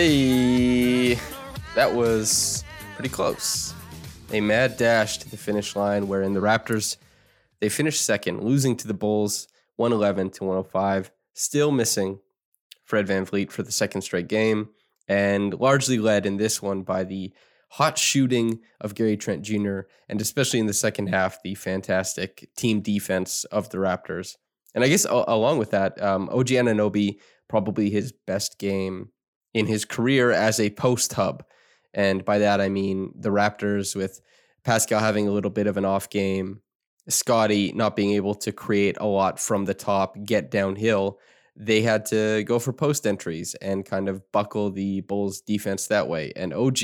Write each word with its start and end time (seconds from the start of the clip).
Hey, 0.00 1.18
that 1.74 1.92
was 1.92 2.62
pretty 2.94 3.08
close. 3.08 3.74
A 4.32 4.40
mad 4.40 4.76
dash 4.76 5.18
to 5.18 5.28
the 5.28 5.36
finish 5.36 5.74
line 5.74 6.06
wherein 6.06 6.34
the 6.34 6.40
Raptors 6.40 6.98
they 7.58 7.68
finished 7.68 8.04
second, 8.04 8.44
losing 8.44 8.76
to 8.76 8.86
the 8.86 8.94
Bulls 8.94 9.48
111 9.74 10.30
to 10.30 10.44
105, 10.44 11.10
still 11.34 11.72
missing 11.72 12.20
Fred 12.84 13.08
Van 13.08 13.26
VanVleet 13.26 13.50
for 13.50 13.64
the 13.64 13.72
second 13.72 14.02
straight 14.02 14.28
game 14.28 14.68
and 15.08 15.52
largely 15.54 15.98
led 15.98 16.26
in 16.26 16.36
this 16.36 16.62
one 16.62 16.82
by 16.82 17.02
the 17.02 17.32
hot 17.70 17.98
shooting 17.98 18.60
of 18.80 18.94
Gary 18.94 19.16
Trent 19.16 19.42
Jr. 19.42 19.80
and 20.08 20.20
especially 20.20 20.60
in 20.60 20.66
the 20.66 20.72
second 20.72 21.08
half 21.08 21.42
the 21.42 21.56
fantastic 21.56 22.48
team 22.56 22.82
defense 22.82 23.42
of 23.46 23.70
the 23.70 23.78
Raptors. 23.78 24.36
And 24.76 24.84
I 24.84 24.88
guess 24.88 25.06
along 25.06 25.58
with 25.58 25.72
that, 25.72 26.00
um, 26.00 26.28
OG 26.28 26.50
Anunoby 26.50 27.18
probably 27.48 27.90
his 27.90 28.12
best 28.12 28.60
game 28.60 29.10
in 29.58 29.66
his 29.66 29.84
career 29.84 30.30
as 30.30 30.60
a 30.60 30.70
post 30.70 31.14
hub. 31.14 31.44
And 31.92 32.24
by 32.24 32.38
that, 32.38 32.60
I 32.60 32.68
mean 32.68 33.12
the 33.18 33.30
Raptors 33.30 33.96
with 33.96 34.20
Pascal 34.62 35.00
having 35.00 35.26
a 35.26 35.32
little 35.32 35.50
bit 35.50 35.66
of 35.66 35.76
an 35.76 35.84
off 35.84 36.08
game, 36.08 36.60
Scottie 37.08 37.72
not 37.72 37.96
being 37.96 38.12
able 38.12 38.36
to 38.36 38.52
create 38.52 38.96
a 39.00 39.06
lot 39.06 39.40
from 39.40 39.64
the 39.64 39.74
top, 39.74 40.16
get 40.24 40.50
downhill. 40.50 41.18
They 41.56 41.82
had 41.82 42.06
to 42.06 42.44
go 42.44 42.60
for 42.60 42.72
post 42.72 43.04
entries 43.04 43.56
and 43.56 43.84
kind 43.84 44.08
of 44.08 44.30
buckle 44.30 44.70
the 44.70 45.00
Bulls 45.00 45.40
defense 45.40 45.88
that 45.88 46.06
way. 46.06 46.32
And 46.36 46.54
OG, 46.54 46.78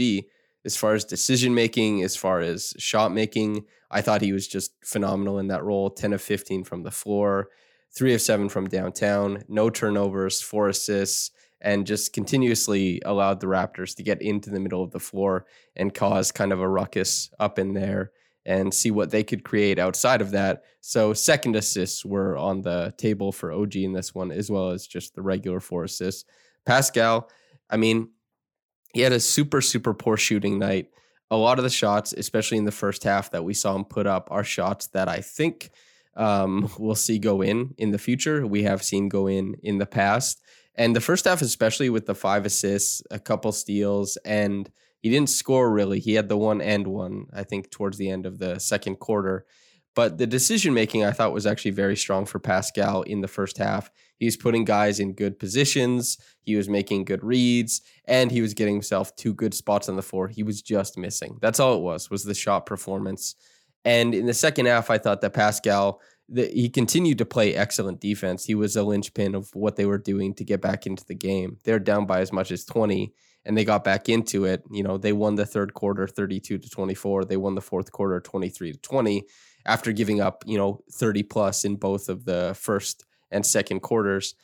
as 0.65 0.77
far 0.77 0.95
as 0.95 1.05
decision 1.05 1.55
making, 1.55 2.03
as 2.03 2.17
far 2.17 2.41
as 2.41 2.75
shot 2.77 3.13
making, 3.13 3.67
I 3.89 4.01
thought 4.01 4.21
he 4.23 4.33
was 4.33 4.49
just 4.49 4.73
phenomenal 4.85 5.39
in 5.39 5.47
that 5.47 5.63
role 5.63 5.91
10 5.91 6.13
of 6.13 6.23
15 6.23 6.65
from 6.65 6.83
the 6.83 6.91
floor, 6.91 7.51
three 7.97 8.15
of 8.15 8.21
seven 8.21 8.49
from 8.49 8.67
downtown, 8.67 9.45
no 9.47 9.71
turnovers, 9.71 10.43
four 10.43 10.69
assists 10.69 11.31
and 11.65 11.87
just 11.87 12.13
continuously 12.13 13.01
allowed 13.07 13.41
the 13.41 13.47
Raptors 13.47 13.97
to 13.97 14.03
get 14.03 14.21
into 14.21 14.51
the 14.51 14.61
middle 14.61 14.85
of 14.85 14.91
the 14.91 15.01
floor 15.01 15.47
and 15.75 15.95
cause 15.95 16.31
kind 16.31 16.53
of 16.53 16.61
a 16.61 16.69
ruckus 16.69 17.31
up 17.41 17.59
in 17.59 17.73
there 17.73 18.13
and 18.45 18.73
see 18.73 18.91
what 18.91 19.11
they 19.11 19.25
could 19.25 19.43
create 19.43 19.79
outside 19.79 20.21
of 20.21 20.33
that. 20.33 20.65
So 20.83 21.15
second 21.15 21.57
assists 21.57 22.05
were 22.05 22.37
on 22.37 22.61
the 22.61 22.93
table 22.99 23.33
for 23.33 23.51
OG 23.51 23.77
in 23.77 23.95
this 23.95 24.15
one, 24.15 24.31
as 24.31 24.51
well 24.51 24.71
as 24.71 24.87
just 24.87 25.15
the 25.15 25.23
regular 25.23 25.59
four 25.59 25.85
assists. 25.85 26.27
Pascal, 26.67 27.31
I 27.71 27.79
mean, 27.79 28.11
he 28.93 29.01
had 29.01 29.13
a 29.13 29.21
super, 29.21 29.63
super 29.63 29.95
poor 29.95 30.19
shooting 30.19 30.59
night. 30.59 30.91
A 31.31 31.37
lot 31.37 31.59
of 31.59 31.65
the 31.65 31.71
shots, 31.71 32.13
especially 32.13 32.59
in 32.59 32.67
the 32.67 32.73
first 32.73 33.03
half 33.03 33.31
that 33.31 33.43
we 33.43 33.55
saw 33.55 33.75
him 33.75 33.87
put 33.87 34.07
up, 34.07 34.29
are 34.31 34.45
shots 34.45 34.89
that 34.89 35.09
I 35.09 35.23
think 35.23 35.71
um, 36.15 36.71
we'll 36.79 36.95
see 36.95 37.19
go 37.19 37.41
in 37.41 37.75
in 37.79 37.91
the 37.91 37.99
future. 37.99 38.47
We 38.47 38.65
have 38.65 38.83
seen 38.83 39.09
go 39.09 39.27
in 39.27 39.57
in 39.63 39.79
the 39.79 39.87
past. 39.87 40.43
And 40.77 40.95
the 40.95 41.01
first 41.01 41.25
half, 41.25 41.43
especially 41.43 41.91
with 41.91 42.07
the 42.07 42.15
five 42.15 42.45
assists, 42.45 43.03
a 43.11 43.19
couple 43.19 43.53
steals, 43.53 44.17
and 44.25 44.71
he 45.01 45.11
didn't 45.11 45.31
score 45.31 45.71
really. 45.71 46.01
He 46.01 46.15
had 46.15 46.29
the 46.29 46.37
one 46.37 46.61
and 46.61 46.87
one, 46.87 47.27
I 47.33 47.45
think, 47.45 47.71
towards 47.71 47.99
the 47.99 48.11
end 48.11 48.27
of 48.27 48.39
the 48.39 48.59
second 48.59 48.97
quarter. 48.97 49.47
But 49.95 50.19
the 50.19 50.27
decision 50.27 50.75
making 50.75 51.05
I 51.05 51.13
thought 51.13 51.33
was 51.33 51.47
actually 51.47 51.71
very 51.71 51.97
strong 51.97 52.27
for 52.27 52.41
Pascal 52.41 53.03
in 53.03 53.21
the 53.21 53.29
first 53.29 53.59
half. 53.59 53.91
He 54.19 54.25
was 54.25 54.37
putting 54.37 54.65
guys 54.65 54.99
in 54.99 55.13
good 55.15 55.39
positions, 55.39 56.19
he 56.41 56.57
was 56.57 56.69
making 56.69 57.05
good 57.05 57.23
reads, 57.23 57.81
and 58.07 58.31
he 58.31 58.41
was 58.41 58.55
getting 58.55 58.75
himself 58.75 59.15
to 59.17 59.35
good 59.35 59.55
spots 59.55 59.89
on 59.89 59.97
the 59.97 60.03
floor. 60.03 60.29
He 60.29 60.43
was 60.43 60.63
just 60.63 60.99
missing. 60.99 61.39
That's 61.41 61.61
all 61.61 61.77
it 61.77 61.83
was, 61.83 62.11
was 62.11 62.25
the 62.25 62.35
shot 62.35 62.67
performance. 62.67 63.37
And 63.85 64.15
in 64.15 64.27
the 64.27 64.35
second 64.35 64.67
half, 64.67 64.89
I 64.91 64.99
thought 64.99 65.21
that 65.21 65.35
Pascal 65.35 66.01
he 66.33 66.69
continued 66.69 67.19
to 67.19 67.27
play 67.27 67.55
excellent 67.55 68.01
defense. 68.01 68.45
He 68.45 68.55
was 68.55 68.77
a 68.77 68.83
linchpin 68.83 69.35
of 69.35 69.55
what 69.55 69.77
they 69.77 69.87
were 69.87 69.99
doing 69.99 70.35
to 70.35 70.45
get 70.45 70.61
back 70.61 70.87
into 70.87 71.05
the 71.05 71.15
game. 71.15 71.59
They're 71.65 71.79
down 71.79 72.07
by 72.07 72.21
as 72.21 72.33
much 72.33 72.51
as 72.51 72.65
20 72.65 73.13
and 73.45 73.57
they 73.57 73.65
got 73.65 73.85
back 73.85 74.09
into 74.09 74.45
it. 74.45 74.63
You 74.71 74.83
know, 74.83 74.97
they 74.97 75.13
won 75.13 75.35
the 75.35 75.47
third 75.47 75.75
quarter 75.75 76.07
32 76.07 76.59
to 76.59 76.71
24. 76.71 77.27
They 77.27 77.37
won 77.37 77.55
the 77.55 77.61
fourth 77.61 77.93
quarter 77.93 78.21
23 78.21 78.73
to 78.73 78.79
20 78.79 79.25
after 79.67 79.93
giving 79.93 80.21
up, 80.21 80.45
you 80.47 80.57
know, 80.57 80.83
30 80.93 81.23
plus 81.25 81.65
in 81.65 81.77
both 81.77 82.09
of 82.09 82.25
the 82.25 82.57
first 82.59 83.05
and 83.31 83.45
second 83.45 83.81
quarters. 83.81 84.35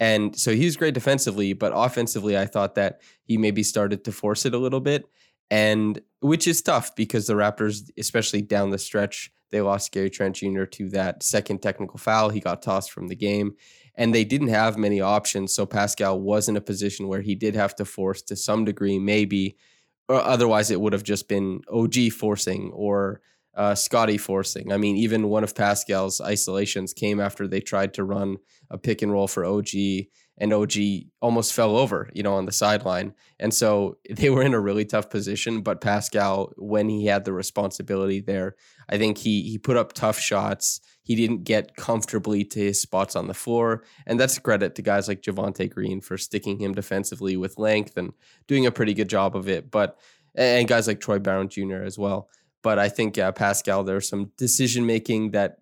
And 0.00 0.36
so 0.36 0.54
he 0.54 0.64
was 0.64 0.76
great 0.76 0.94
defensively, 0.94 1.52
but 1.52 1.72
offensively, 1.74 2.38
I 2.38 2.46
thought 2.46 2.76
that 2.76 3.00
he 3.24 3.36
maybe 3.36 3.62
started 3.62 4.04
to 4.04 4.12
force 4.12 4.46
it 4.46 4.54
a 4.54 4.58
little 4.58 4.80
bit. 4.80 5.08
And 5.50 6.00
which 6.20 6.46
is 6.46 6.62
tough 6.62 6.94
because 6.94 7.26
the 7.26 7.34
Raptors, 7.34 7.90
especially 7.96 8.42
down 8.42 8.70
the 8.70 8.78
stretch, 8.78 9.32
they 9.50 9.60
lost 9.60 9.92
Gary 9.92 10.10
Trent 10.10 10.36
Jr. 10.36 10.64
to 10.64 10.88
that 10.90 11.22
second 11.22 11.62
technical 11.62 11.98
foul. 11.98 12.30
He 12.30 12.40
got 12.40 12.62
tossed 12.62 12.90
from 12.90 13.08
the 13.08 13.16
game, 13.16 13.54
and 13.94 14.14
they 14.14 14.24
didn't 14.24 14.48
have 14.48 14.76
many 14.76 15.00
options. 15.00 15.54
So 15.54 15.66
Pascal 15.66 16.20
was 16.20 16.48
in 16.48 16.56
a 16.56 16.60
position 16.60 17.08
where 17.08 17.22
he 17.22 17.34
did 17.34 17.54
have 17.54 17.74
to 17.76 17.84
force 17.84 18.22
to 18.22 18.36
some 18.36 18.64
degree, 18.64 18.98
maybe, 18.98 19.56
or 20.08 20.16
otherwise 20.16 20.70
it 20.70 20.80
would 20.80 20.92
have 20.92 21.02
just 21.02 21.28
been 21.28 21.60
OG 21.70 22.12
forcing 22.12 22.70
or 22.72 23.20
uh, 23.54 23.74
Scottie 23.74 24.18
forcing. 24.18 24.72
I 24.72 24.76
mean, 24.76 24.96
even 24.96 25.28
one 25.28 25.42
of 25.42 25.54
Pascal's 25.54 26.20
isolations 26.20 26.92
came 26.92 27.20
after 27.20 27.48
they 27.48 27.60
tried 27.60 27.94
to 27.94 28.04
run 28.04 28.36
a 28.70 28.78
pick 28.78 29.02
and 29.02 29.10
roll 29.10 29.26
for 29.26 29.44
OG 29.44 29.68
and 30.38 30.52
OG 30.52 30.72
almost 31.20 31.52
fell 31.52 31.76
over, 31.76 32.08
you 32.14 32.22
know, 32.22 32.34
on 32.34 32.46
the 32.46 32.52
sideline. 32.52 33.12
And 33.40 33.52
so 33.52 33.98
they 34.08 34.30
were 34.30 34.42
in 34.42 34.54
a 34.54 34.60
really 34.60 34.84
tough 34.84 35.10
position. 35.10 35.60
But 35.62 35.80
Pascal, 35.80 36.52
when 36.56 36.88
he 36.88 37.06
had 37.06 37.24
the 37.24 37.32
responsibility 37.32 38.20
there, 38.20 38.54
I 38.88 38.98
think 38.98 39.18
he 39.18 39.42
he 39.42 39.58
put 39.58 39.76
up 39.76 39.92
tough 39.92 40.18
shots. 40.18 40.80
He 41.02 41.14
didn't 41.14 41.44
get 41.44 41.76
comfortably 41.76 42.44
to 42.44 42.58
his 42.60 42.80
spots 42.80 43.16
on 43.16 43.26
the 43.26 43.34
floor. 43.34 43.82
And 44.06 44.18
that's 44.18 44.38
credit 44.38 44.74
to 44.76 44.82
guys 44.82 45.08
like 45.08 45.22
Javonte 45.22 45.70
Green 45.70 46.00
for 46.00 46.16
sticking 46.16 46.60
him 46.60 46.74
defensively 46.74 47.36
with 47.36 47.58
length 47.58 47.96
and 47.96 48.12
doing 48.46 48.66
a 48.66 48.70
pretty 48.70 48.94
good 48.94 49.08
job 49.08 49.34
of 49.34 49.48
it. 49.48 49.70
But 49.70 49.98
and 50.34 50.68
guys 50.68 50.86
like 50.86 51.00
Troy 51.00 51.18
Brown 51.18 51.48
Jr. 51.48 51.82
as 51.82 51.98
well. 51.98 52.28
But 52.62 52.78
I 52.78 52.88
think 52.88 53.18
uh, 53.18 53.32
Pascal, 53.32 53.84
there's 53.84 54.08
some 54.08 54.32
decision 54.36 54.86
making 54.86 55.32
that 55.32 55.58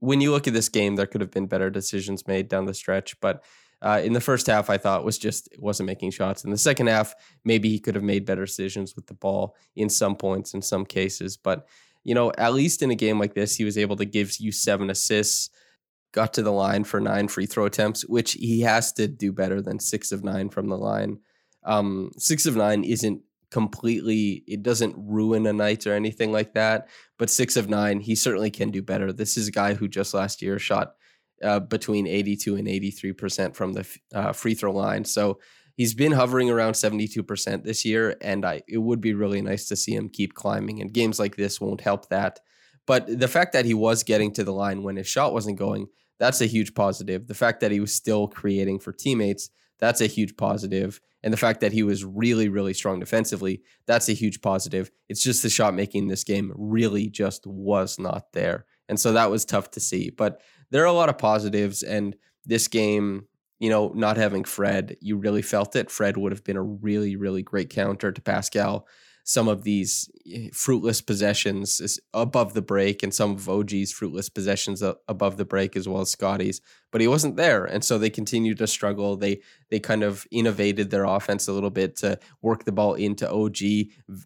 when 0.00 0.20
you 0.20 0.30
look 0.30 0.46
at 0.46 0.52
this 0.52 0.68
game, 0.68 0.96
there 0.96 1.06
could 1.06 1.20
have 1.20 1.30
been 1.30 1.46
better 1.46 1.70
decisions 1.70 2.26
made 2.26 2.48
down 2.48 2.66
the 2.66 2.74
stretch. 2.74 3.18
But 3.20 3.42
uh, 3.84 4.00
in 4.02 4.14
the 4.14 4.20
first 4.20 4.46
half, 4.46 4.70
I 4.70 4.78
thought 4.78 5.04
was 5.04 5.18
just 5.18 5.48
wasn't 5.58 5.88
making 5.88 6.10
shots. 6.10 6.42
In 6.42 6.50
the 6.50 6.56
second 6.56 6.86
half, 6.86 7.14
maybe 7.44 7.68
he 7.68 7.78
could 7.78 7.94
have 7.94 8.02
made 8.02 8.24
better 8.24 8.46
decisions 8.46 8.96
with 8.96 9.06
the 9.08 9.14
ball 9.14 9.54
in 9.76 9.90
some 9.90 10.16
points, 10.16 10.54
in 10.54 10.62
some 10.62 10.86
cases. 10.86 11.36
But 11.36 11.68
you 12.02 12.14
know, 12.14 12.32
at 12.38 12.54
least 12.54 12.82
in 12.82 12.90
a 12.90 12.94
game 12.94 13.18
like 13.18 13.34
this, 13.34 13.56
he 13.56 13.64
was 13.64 13.76
able 13.76 13.96
to 13.96 14.06
give 14.06 14.40
you 14.40 14.52
seven 14.52 14.88
assists, 14.88 15.50
got 16.12 16.32
to 16.34 16.42
the 16.42 16.50
line 16.50 16.84
for 16.84 16.98
nine 16.98 17.28
free 17.28 17.44
throw 17.44 17.66
attempts, 17.66 18.06
which 18.06 18.32
he 18.32 18.62
has 18.62 18.90
to 18.94 19.06
do 19.06 19.32
better 19.32 19.60
than 19.60 19.78
six 19.78 20.12
of 20.12 20.24
nine 20.24 20.48
from 20.48 20.68
the 20.68 20.78
line. 20.78 21.18
Um, 21.62 22.10
six 22.16 22.46
of 22.46 22.56
nine 22.56 22.84
isn't 22.84 23.20
completely 23.50 24.42
it 24.48 24.62
doesn't 24.62 24.96
ruin 24.98 25.46
a 25.46 25.52
night 25.52 25.86
or 25.86 25.92
anything 25.92 26.32
like 26.32 26.54
that 26.54 26.88
but 27.18 27.30
six 27.30 27.56
of 27.56 27.68
nine 27.68 28.00
he 28.00 28.16
certainly 28.16 28.50
can 28.50 28.72
do 28.72 28.82
better 28.82 29.12
this 29.12 29.36
is 29.36 29.46
a 29.46 29.52
guy 29.52 29.74
who 29.74 29.86
just 29.86 30.12
last 30.12 30.42
year 30.42 30.58
shot 30.58 30.96
uh, 31.42 31.60
between 31.60 32.06
82 32.06 32.56
and 32.56 32.66
83% 32.66 33.54
from 33.54 33.72
the 33.72 33.86
uh, 34.14 34.32
free 34.32 34.54
throw 34.54 34.72
line. 34.72 35.04
So 35.04 35.38
he's 35.76 35.94
been 35.94 36.12
hovering 36.12 36.50
around 36.50 36.72
72% 36.72 37.64
this 37.64 37.84
year, 37.84 38.16
and 38.20 38.44
I 38.44 38.62
it 38.68 38.78
would 38.78 39.00
be 39.00 39.14
really 39.14 39.42
nice 39.42 39.68
to 39.68 39.76
see 39.76 39.94
him 39.94 40.08
keep 40.08 40.34
climbing. 40.34 40.80
And 40.80 40.92
games 40.92 41.18
like 41.18 41.36
this 41.36 41.60
won't 41.60 41.80
help 41.80 42.08
that. 42.08 42.40
But 42.86 43.18
the 43.18 43.28
fact 43.28 43.52
that 43.52 43.64
he 43.64 43.74
was 43.74 44.02
getting 44.02 44.32
to 44.34 44.44
the 44.44 44.52
line 44.52 44.82
when 44.82 44.96
his 44.96 45.06
shot 45.06 45.32
wasn't 45.32 45.58
going, 45.58 45.86
that's 46.18 46.40
a 46.40 46.46
huge 46.46 46.74
positive. 46.74 47.26
The 47.26 47.34
fact 47.34 47.60
that 47.60 47.72
he 47.72 47.80
was 47.80 47.94
still 47.94 48.28
creating 48.28 48.80
for 48.80 48.92
teammates, 48.92 49.50
that's 49.78 50.00
a 50.00 50.06
huge 50.06 50.36
positive. 50.36 51.00
And 51.22 51.32
the 51.32 51.38
fact 51.38 51.60
that 51.60 51.72
he 51.72 51.82
was 51.82 52.04
really, 52.04 52.48
really 52.48 52.74
strong 52.74 53.00
defensively, 53.00 53.62
that's 53.86 54.08
a 54.10 54.12
huge 54.12 54.42
positive. 54.42 54.90
It's 55.08 55.22
just 55.22 55.42
the 55.42 55.48
shot 55.48 55.74
making 55.74 56.08
this 56.08 56.22
game 56.22 56.52
really 56.54 57.08
just 57.08 57.46
was 57.46 57.98
not 57.98 58.32
there. 58.32 58.66
And 58.88 59.00
so 59.00 59.12
that 59.12 59.30
was 59.30 59.46
tough 59.46 59.70
to 59.72 59.80
see. 59.80 60.10
But 60.10 60.42
there 60.74 60.82
are 60.82 60.86
a 60.86 60.92
lot 60.92 61.08
of 61.08 61.16
positives. 61.16 61.84
And 61.84 62.16
this 62.44 62.66
game, 62.66 63.28
you 63.60 63.70
know, 63.70 63.92
not 63.94 64.16
having 64.16 64.42
Fred, 64.42 64.96
you 65.00 65.16
really 65.16 65.40
felt 65.40 65.76
it. 65.76 65.88
Fred 65.88 66.16
would 66.16 66.32
have 66.32 66.42
been 66.42 66.56
a 66.56 66.62
really, 66.62 67.14
really 67.14 67.44
great 67.44 67.70
counter 67.70 68.10
to 68.10 68.20
Pascal 68.20 68.88
some 69.26 69.48
of 69.48 69.64
these 69.64 70.10
eh, 70.30 70.50
fruitless 70.52 71.00
possessions 71.00 71.98
above 72.12 72.52
the 72.52 72.62
break 72.62 73.02
and 73.02 73.12
some 73.12 73.32
of 73.32 73.48
OG's 73.48 73.90
fruitless 73.90 74.28
possessions 74.28 74.82
above 75.08 75.38
the 75.38 75.46
break 75.46 75.76
as 75.76 75.88
well 75.88 76.02
as 76.02 76.10
Scottie's, 76.10 76.60
but 76.92 77.00
he 77.00 77.08
wasn't 77.08 77.36
there, 77.36 77.64
and 77.64 77.82
so 77.82 77.98
they 77.98 78.10
continued 78.10 78.58
to 78.58 78.66
struggle. 78.66 79.16
They 79.16 79.40
they 79.70 79.80
kind 79.80 80.02
of 80.02 80.26
innovated 80.30 80.90
their 80.90 81.04
offense 81.04 81.48
a 81.48 81.52
little 81.52 81.70
bit 81.70 81.96
to 81.96 82.18
work 82.42 82.64
the 82.64 82.72
ball 82.72 82.94
into 82.94 83.28
OG 83.28 83.56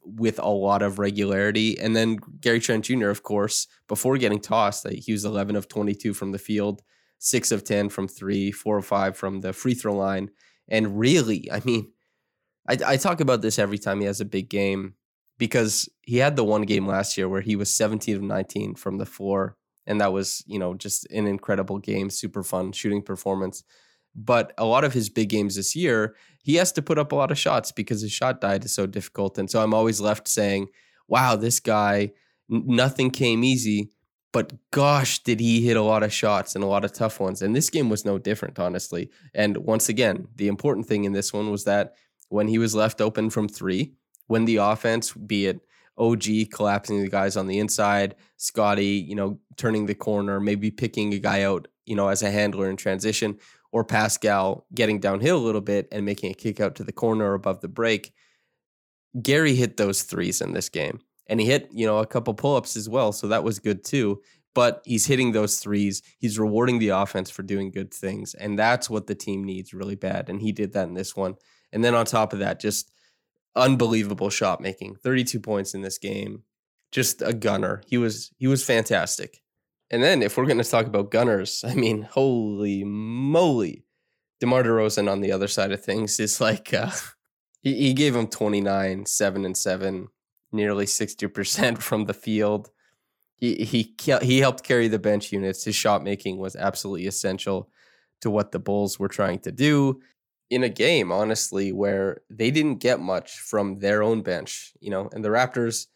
with 0.05 0.39
a 0.41 0.49
lot 0.49 0.83
of 0.83 0.99
regularity, 0.99 1.79
and 1.79 1.95
then 1.95 2.19
Gary 2.41 2.61
Trent 2.61 2.85
Jr. 2.85 3.09
of 3.09 3.23
course 3.23 3.69
before 3.87 4.19
getting 4.19 4.41
tossed, 4.41 4.87
he 4.89 5.13
was 5.13 5.25
11 5.25 5.57
of 5.57 5.69
22 5.69 6.13
from 6.13 6.33
the 6.33 6.39
field, 6.39 6.83
six 7.19 7.53
of 7.53 7.65
10 7.65 7.89
from 7.89 8.09
three, 8.09 8.51
four 8.51 8.77
or 8.77 8.83
five 8.83 9.17
from 9.17 9.41
the 9.41 9.53
free 9.53 9.75
throw 9.75 9.95
line, 9.95 10.31
and 10.69 10.99
really, 10.99 11.49
I 11.53 11.61
mean 11.65 11.93
I, 12.69 12.77
I 12.87 12.97
talk 12.97 13.21
about 13.21 13.43
this 13.43 13.59
every 13.59 13.79
time 13.79 14.01
he 14.01 14.07
has 14.07 14.21
a 14.21 14.27
big 14.27 14.49
game 14.49 14.95
because 15.39 15.89
he 16.03 16.19
had 16.19 16.37
the 16.37 16.45
one 16.45 16.63
game 16.63 16.87
last 16.87 17.17
year 17.17 17.29
where 17.29 17.41
he 17.41 17.57
was 17.57 17.75
17 17.75 18.17
of 18.17 18.23
19 18.23 18.75
from 18.75 18.99
the 18.99 19.07
floor. 19.07 19.57
And 19.87 20.01
that 20.01 20.13
was, 20.13 20.45
you 20.47 20.59
know, 20.59 20.75
just 20.75 21.11
an 21.11 21.27
incredible 21.27 21.79
game, 21.79 22.11
super 22.11 22.43
fun 22.43 22.73
shooting 22.73 23.03
performance. 23.03 23.65
But 24.15 24.53
a 24.59 24.67
lot 24.67 24.85
of 24.85 24.93
his 24.93 25.09
big 25.09 25.31
games 25.31 25.57
this 25.57 25.75
year, 25.75 26.15
he 26.43 26.57
has 26.57 26.73
to 26.73 26.83
put 26.83 26.99
up 26.99 27.13
a 27.13 27.15
lot 27.15 27.31
of 27.31 27.39
shots 27.39 27.73
because 27.73 28.03
his 28.03 28.13
shot 28.13 28.41
diet 28.41 28.65
is 28.65 28.73
so 28.73 28.87
difficult. 28.87 29.39
And 29.39 29.51
so 29.51 29.63
I'm 29.63 29.73
always 29.73 30.01
left 30.01 30.29
saying, 30.29 30.69
wow, 31.07 31.37
this 31.37 31.61
guy, 31.61 32.13
nothing 32.49 33.11
came 33.11 33.45
easy. 33.45 33.93
But 34.33 34.53
gosh, 34.73 35.23
did 35.23 35.41
he 35.41 35.63
hit 35.63 35.77
a 35.77 35.83
lot 35.83 36.03
of 36.03 36.13
shots 36.13 36.55
and 36.55 36.63
a 36.63 36.67
lot 36.67 36.85
of 36.85 36.93
tough 36.93 37.19
ones. 37.19 37.41
And 37.41 37.57
this 37.57 37.71
game 37.71 37.89
was 37.89 38.05
no 38.05 38.19
different, 38.19 38.59
honestly. 38.59 39.11
And 39.35 39.57
once 39.59 39.89
again, 39.89 40.29
the 40.37 40.49
important 40.49 40.87
thing 40.87 41.05
in 41.05 41.13
this 41.13 41.33
one 41.33 41.51
was 41.51 41.65
that 41.65 41.95
when 42.29 42.49
he 42.49 42.59
was 42.59 42.75
left 42.75 43.01
open 43.01 43.31
from 43.31 43.49
three, 43.49 43.95
when 44.27 44.45
the 44.45 44.57
offense, 44.57 45.13
be 45.13 45.47
it 45.47 45.61
OG 45.97 46.51
collapsing 46.53 47.03
the 47.03 47.09
guys 47.09 47.37
on 47.37 47.47
the 47.47 47.59
inside, 47.59 48.15
Scottie, 48.37 49.05
you 49.09 49.15
know, 49.15 49.39
turning 49.57 49.87
the 49.87 49.95
corner, 49.95 50.41
maybe 50.41 50.71
picking 50.71 51.13
a 51.13 51.19
guy 51.19 51.43
out, 51.43 51.69
you 51.87 51.97
know, 51.97 52.09
as 52.09 52.23
a 52.23 52.31
handler 52.31 52.71
in 52.71 52.77
transition, 52.77 53.39
or 53.73 53.85
Pascal 53.85 54.67
getting 54.75 55.01
downhill 55.01 55.37
a 55.37 55.45
little 55.45 55.61
bit 55.61 55.89
and 55.91 56.05
making 56.05 56.31
a 56.31 56.35
kick 56.35 56.61
out 56.61 56.75
to 56.77 56.85
the 56.85 56.93
corner 56.93 57.35
above 57.35 57.61
the 57.61 57.69
break. 57.69 58.13
Gary 59.21 59.55
hit 59.55 59.77
those 59.77 60.03
threes 60.03 60.41
in 60.41 60.53
this 60.53 60.69
game. 60.69 61.01
And 61.27 61.41
he 61.41 61.47
hit, 61.47 61.69
you 61.73 61.85
know, 61.85 61.99
a 61.99 62.07
couple 62.07 62.33
pull-ups 62.33 62.75
as 62.75 62.89
well, 62.89 63.13
so 63.13 63.29
that 63.29 63.45
was 63.45 63.59
good 63.59 63.85
too. 63.85 64.23
But 64.55 64.83
he's 64.87 65.07
hitting 65.07 65.33
those 65.33 65.59
threes. 65.59 66.03
He's 66.19 66.39
rewarding 66.39 66.79
the 66.79 66.89
offense 66.89 67.29
for 67.29 67.43
doing 67.43 67.71
good 67.71 67.93
things, 67.93 68.35
and 68.35 68.59
that's 68.59 68.89
what 68.89 69.07
the 69.07 69.15
team 69.15 69.45
needs 69.45 69.75
really 69.75 69.95
bad. 69.95 70.31
And 70.31 70.41
he 70.41 70.53
did 70.53 70.73
that 70.73 70.89
in 70.89 70.95
this 70.95 71.15
one. 71.15 71.35
And 71.73 71.85
then 71.85 71.95
on 71.95 72.07
top 72.07 72.33
of 72.33 72.39
that, 72.39 72.61
just 72.61 72.91
unbelievable 73.55 74.31
shot 74.31 74.61
making. 74.61 74.97
32 74.97 75.41
points 75.41 75.75
in 75.75 75.83
this 75.83 75.99
game. 75.99 76.43
Just 76.93 77.21
a 77.21 77.35
gunner. 77.35 77.83
He 77.87 77.99
was 77.99 78.31
he 78.39 78.47
was 78.47 78.65
fantastic. 78.65 79.43
And 79.91 80.03
then 80.03 80.23
if 80.23 80.37
we're 80.37 80.47
going 80.47 80.59
to 80.59 80.65
talk 80.65 80.87
about 80.87 81.11
gunners, 81.11 81.65
I 81.67 81.75
mean, 81.75 82.03
holy 82.03 82.85
moly. 82.85 83.85
DeMar 84.41 84.63
DeRozan 84.63 85.11
on 85.11 85.21
the 85.21 85.33
other 85.33 85.49
side 85.49 85.73
of 85.73 85.83
things 85.83 86.21
is 86.21 86.41
like 86.41 86.73
uh, 86.73 86.91
he, 87.61 87.75
he 87.75 87.93
gave 87.93 88.15
him 88.15 88.29
29, 88.29 89.05
7 89.05 89.45
and 89.45 89.57
7, 89.57 90.09
nearly 90.53 90.87
60% 90.87 91.79
from 91.83 92.05
the 92.05 92.15
field. 92.15 92.71
He 93.37 93.65
he 93.65 93.95
he 94.23 94.39
helped 94.39 94.65
carry 94.65 94.89
the 94.89 94.99
bench 94.99 95.31
units. 95.31 95.65
His 95.65 95.77
shot 95.77 96.03
making 96.03 96.39
was 96.39 96.57
absolutely 96.57 97.07
essential 97.07 97.71
to 98.21 98.31
what 98.31 98.51
the 98.51 98.59
Bulls 98.59 98.99
were 98.99 99.09
trying 99.09 99.39
to 99.41 99.53
do 99.53 100.01
in 100.51 100.65
a 100.65 100.69
game, 100.69 101.13
honestly, 101.13 101.73
where 101.73 102.23
they 102.31 102.51
didn't 102.51 102.77
get 102.77 103.01
much 103.01 103.39
from 103.39 103.81
their 103.81 104.03
own 104.03 104.23
bench, 104.23 104.73
you 104.81 104.91
know, 104.91 105.09
and 105.13 105.25
the 105.25 105.29
Raptors, 105.29 105.87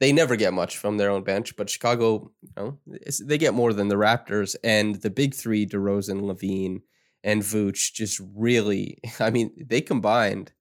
they 0.00 0.12
never 0.12 0.34
get 0.34 0.54
much 0.54 0.78
from 0.78 0.96
their 0.96 1.10
own 1.10 1.22
bench, 1.22 1.54
but 1.56 1.70
Chicago, 1.70 2.32
you 2.40 2.50
know, 2.56 2.78
they 3.22 3.38
get 3.38 3.54
more 3.54 3.72
than 3.72 3.88
the 3.88 3.96
Raptors. 3.96 4.56
And 4.64 4.96
the 4.96 5.10
big 5.10 5.34
three, 5.34 5.66
DeRozan, 5.66 6.22
LaVine, 6.22 6.80
and 7.22 7.42
Vooch, 7.42 7.92
just 7.92 8.20
really, 8.34 8.98
I 9.20 9.30
mean, 9.30 9.52
they 9.56 9.80
combined 9.80 10.52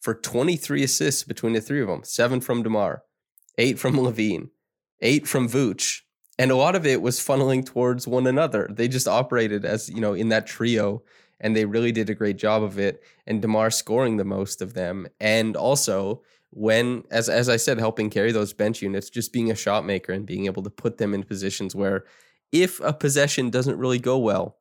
for 0.00 0.14
23 0.14 0.82
assists 0.82 1.24
between 1.24 1.54
the 1.54 1.62
three 1.62 1.80
of 1.80 1.88
them 1.88 2.04
seven 2.04 2.40
from 2.40 2.62
DeMar, 2.62 3.02
eight 3.58 3.78
from 3.78 3.94
LaVine, 3.96 4.50
eight 5.00 5.26
from 5.26 5.48
Vooch. 5.48 6.00
And 6.38 6.50
a 6.50 6.56
lot 6.56 6.74
of 6.74 6.84
it 6.84 7.00
was 7.00 7.20
funneling 7.20 7.64
towards 7.64 8.08
one 8.08 8.26
another. 8.26 8.68
They 8.70 8.88
just 8.88 9.06
operated 9.06 9.64
as, 9.64 9.88
you 9.88 10.00
know, 10.00 10.14
in 10.14 10.28
that 10.30 10.46
trio 10.46 11.02
and 11.40 11.54
they 11.54 11.64
really 11.64 11.92
did 11.92 12.10
a 12.10 12.14
great 12.14 12.36
job 12.36 12.62
of 12.62 12.78
it. 12.78 13.02
And 13.26 13.42
Demar 13.42 13.70
scoring 13.70 14.16
the 14.16 14.24
most 14.24 14.62
of 14.62 14.74
them, 14.74 15.06
and 15.20 15.56
also 15.56 16.22
when, 16.50 17.02
as 17.10 17.28
as 17.28 17.48
I 17.48 17.56
said, 17.56 17.78
helping 17.78 18.10
carry 18.10 18.30
those 18.30 18.52
bench 18.52 18.80
units, 18.80 19.10
just 19.10 19.32
being 19.32 19.50
a 19.50 19.56
shot 19.56 19.84
maker 19.84 20.12
and 20.12 20.24
being 20.24 20.46
able 20.46 20.62
to 20.62 20.70
put 20.70 20.98
them 20.98 21.12
in 21.12 21.24
positions 21.24 21.74
where, 21.74 22.04
if 22.52 22.80
a 22.80 22.92
possession 22.92 23.50
doesn't 23.50 23.78
really 23.78 23.98
go 23.98 24.16
well, 24.16 24.58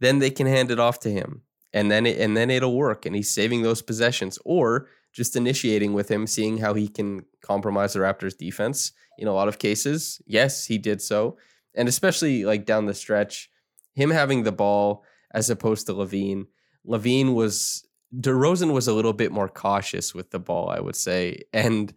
then 0.00 0.18
they 0.18 0.30
can 0.30 0.48
hand 0.48 0.70
it 0.70 0.80
off 0.80 0.98
to 1.00 1.10
him, 1.10 1.42
and 1.72 1.90
then 1.90 2.04
it, 2.04 2.18
and 2.18 2.36
then 2.36 2.50
it'll 2.50 2.74
work, 2.76 3.06
and 3.06 3.14
he's 3.14 3.32
saving 3.32 3.62
those 3.62 3.80
possessions, 3.80 4.38
or 4.44 4.88
just 5.12 5.36
initiating 5.36 5.94
with 5.94 6.10
him, 6.10 6.26
seeing 6.26 6.58
how 6.58 6.74
he 6.74 6.88
can 6.88 7.24
compromise 7.40 7.92
the 7.92 8.00
Raptors' 8.00 8.36
defense. 8.36 8.92
In 9.16 9.28
a 9.28 9.32
lot 9.32 9.48
of 9.48 9.58
cases, 9.58 10.20
yes, 10.26 10.66
he 10.66 10.76
did 10.76 11.00
so, 11.00 11.38
and 11.74 11.88
especially 11.88 12.44
like 12.44 12.66
down 12.66 12.86
the 12.86 12.92
stretch, 12.92 13.48
him 13.94 14.10
having 14.10 14.42
the 14.42 14.52
ball 14.52 15.04
as 15.36 15.50
opposed 15.50 15.86
to 15.86 15.92
LaVine. 15.92 16.46
LaVine 16.84 17.34
was 17.34 17.86
DeRozan 18.14 18.72
was 18.72 18.88
a 18.88 18.92
little 18.92 19.12
bit 19.12 19.30
more 19.30 19.48
cautious 19.48 20.14
with 20.14 20.30
the 20.30 20.38
ball, 20.38 20.70
I 20.70 20.80
would 20.80 20.96
say, 20.96 21.42
and 21.52 21.94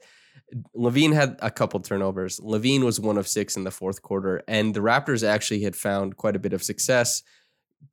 LaVine 0.76 1.14
had 1.14 1.38
a 1.42 1.52
couple 1.52 1.80
turnovers. 1.80 2.40
LaVine 2.40 2.84
was 2.84 3.00
one 3.00 3.18
of 3.18 3.28
six 3.28 3.56
in 3.56 3.64
the 3.64 3.72
fourth 3.72 4.02
quarter, 4.02 4.44
and 4.48 4.74
the 4.74 4.82
Raptors 4.82 5.28
actually 5.28 5.64
had 5.64 5.76
found 5.76 6.18
quite 6.18 6.36
a 6.36 6.40
bit 6.40 6.54
of 6.54 6.64
success 6.64 7.24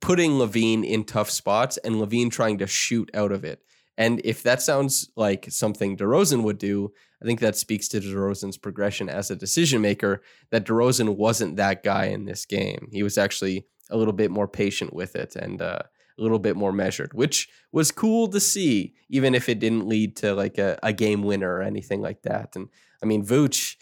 putting 0.01 0.31
LaVine 0.31 0.83
in 0.83 1.05
tough 1.05 1.29
spots 1.29 1.77
and 1.77 1.95
LaVine 1.95 2.29
trying 2.29 2.57
to 2.57 2.67
shoot 2.67 3.09
out 3.13 3.31
of 3.31 3.45
it. 3.45 3.61
And 3.97 4.21
if 4.23 4.43
that 4.43 4.61
sounds 4.61 5.09
like 5.15 5.47
something 5.49 5.97
DeRozan 5.97 6.43
would 6.43 6.57
do, 6.57 6.91
I 7.21 7.25
think 7.25 7.39
that 7.39 7.55
speaks 7.55 7.87
to 7.89 8.01
DeRozan's 8.01 8.57
progression 8.57 9.09
as 9.09 9.31
a 9.31 9.35
decision 9.35 9.81
maker. 9.81 10.21
That 10.51 10.65
DeRozan 10.65 11.15
wasn't 11.15 11.55
that 11.55 11.83
guy 11.83 12.05
in 12.05 12.25
this 12.25 12.45
game. 12.45 12.89
He 12.91 13.01
was 13.01 13.17
actually 13.17 13.65
a 13.89 13.97
little 13.97 14.13
bit 14.13 14.31
more 14.31 14.47
patient 14.47 14.93
with 14.93 15.15
it 15.15 15.35
and 15.35 15.61
uh, 15.61 15.79
a 16.17 16.21
little 16.21 16.39
bit 16.39 16.55
more 16.55 16.71
measured, 16.71 17.13
which 17.13 17.47
was 17.71 17.91
cool 17.91 18.27
to 18.29 18.39
see, 18.39 18.93
even 19.09 19.35
if 19.35 19.47
it 19.49 19.59
didn't 19.59 19.87
lead 19.87 20.15
to 20.17 20.33
like 20.33 20.57
a, 20.57 20.79
a 20.83 20.93
game 20.93 21.23
winner 21.23 21.55
or 21.55 21.61
anything 21.61 22.01
like 22.01 22.23
that. 22.23 22.55
And 22.55 22.69
I 23.01 23.05
mean, 23.05 23.25
Vooch, 23.25 23.75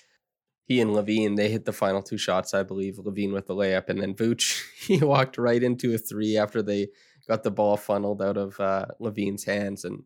he 0.66 0.82
and 0.82 0.92
LaVine, 0.92 1.38
they 1.38 1.50
hit 1.50 1.66
the 1.66 1.74
final 1.74 2.02
two 2.02 2.18
shots, 2.18 2.54
I 2.54 2.64
believe. 2.64 2.96
LaVine 2.98 3.34
with 3.34 3.48
the 3.48 3.56
layup, 3.56 3.88
and 3.88 4.02
then 4.02 4.16
Vooch, 4.16 4.64
he 4.86 4.98
walked 4.98 5.38
right 5.38 5.62
into 5.62 5.94
a 5.94 5.98
three 5.98 6.38
after 6.38 6.62
they 6.62 6.88
got 7.28 7.44
the 7.44 7.52
ball 7.52 7.78
funneled 7.78 8.22
out 8.22 8.38
of 8.38 8.60
uh, 8.60 8.88
LaVine's 9.00 9.46
hands, 9.46 9.86
and 9.86 10.04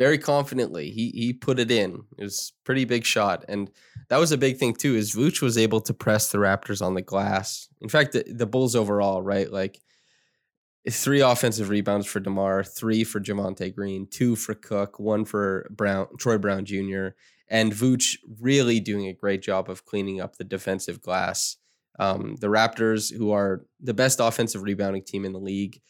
very 0.00 0.16
confidently 0.16 0.90
he 0.90 1.10
he 1.10 1.34
put 1.34 1.60
it 1.60 1.70
in. 1.70 2.04
It 2.16 2.24
was 2.24 2.54
pretty 2.64 2.86
big 2.86 3.04
shot, 3.04 3.44
and 3.48 3.70
that 4.08 4.16
was 4.16 4.32
a 4.32 4.38
big 4.38 4.56
thing 4.56 4.72
too. 4.72 4.94
Is 4.96 5.14
Vooch 5.14 5.42
was 5.42 5.58
able 5.58 5.82
to 5.82 5.92
press 5.92 6.32
the 6.32 6.38
Raptors 6.38 6.80
on 6.80 6.94
the 6.94 7.02
glass. 7.02 7.68
In 7.82 7.90
fact, 7.90 8.12
the, 8.12 8.24
the 8.26 8.46
Bulls 8.46 8.74
overall, 8.74 9.20
right? 9.20 9.52
Like 9.52 9.78
three 10.88 11.20
offensive 11.20 11.68
rebounds 11.68 12.06
for 12.06 12.18
Demar, 12.18 12.64
three 12.64 13.04
for 13.04 13.20
Javonte 13.20 13.74
Green, 13.74 14.06
two 14.10 14.36
for 14.36 14.54
Cook, 14.54 14.98
one 14.98 15.26
for 15.26 15.68
Brown, 15.70 16.06
Troy 16.18 16.38
Brown 16.38 16.64
Jr., 16.64 17.08
and 17.48 17.70
Vooch 17.70 18.16
really 18.40 18.80
doing 18.80 19.06
a 19.06 19.12
great 19.12 19.42
job 19.42 19.68
of 19.68 19.84
cleaning 19.84 20.18
up 20.18 20.36
the 20.36 20.44
defensive 20.44 21.02
glass. 21.02 21.58
Um, 21.98 22.36
the 22.40 22.46
Raptors, 22.46 23.14
who 23.14 23.32
are 23.32 23.66
the 23.78 23.92
best 23.92 24.18
offensive 24.18 24.62
rebounding 24.62 25.04
team 25.04 25.26
in 25.26 25.34
the 25.34 25.38
league, 25.38 25.82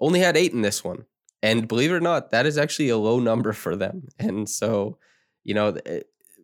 only 0.00 0.18
had 0.18 0.36
eight 0.36 0.52
in 0.52 0.62
this 0.62 0.82
one. 0.82 1.04
And 1.44 1.68
believe 1.68 1.90
it 1.90 1.94
or 1.94 2.00
not, 2.00 2.30
that 2.30 2.46
is 2.46 2.56
actually 2.56 2.88
a 2.88 2.96
low 2.96 3.20
number 3.20 3.52
for 3.52 3.76
them. 3.76 4.08
And 4.18 4.48
so, 4.48 4.96
you 5.44 5.52
know, 5.52 5.76
eh, 5.84 6.00